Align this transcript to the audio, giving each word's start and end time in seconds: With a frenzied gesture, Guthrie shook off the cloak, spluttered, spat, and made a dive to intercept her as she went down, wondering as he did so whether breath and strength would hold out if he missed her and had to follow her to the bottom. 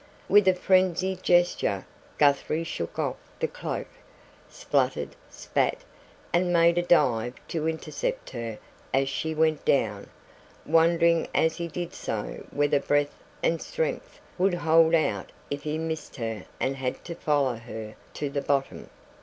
With 0.27 0.47
a 0.47 0.55
frenzied 0.55 1.21
gesture, 1.21 1.85
Guthrie 2.17 2.63
shook 2.63 2.97
off 2.97 3.17
the 3.39 3.47
cloak, 3.47 3.85
spluttered, 4.49 5.15
spat, 5.29 5.83
and 6.33 6.51
made 6.51 6.79
a 6.79 6.81
dive 6.81 7.35
to 7.49 7.67
intercept 7.69 8.31
her 8.31 8.57
as 8.95 9.07
she 9.09 9.35
went 9.35 9.63
down, 9.63 10.09
wondering 10.65 11.27
as 11.35 11.57
he 11.57 11.67
did 11.67 11.93
so 11.93 12.43
whether 12.49 12.79
breath 12.79 13.19
and 13.43 13.61
strength 13.61 14.19
would 14.39 14.55
hold 14.55 14.95
out 14.95 15.31
if 15.51 15.61
he 15.61 15.77
missed 15.77 16.15
her 16.15 16.45
and 16.59 16.77
had 16.77 17.05
to 17.05 17.13
follow 17.13 17.57
her 17.57 17.93
to 18.15 18.27
the 18.31 18.41
bottom. 18.41 18.89